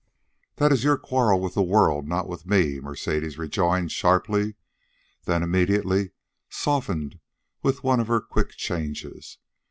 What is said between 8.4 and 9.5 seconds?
changes.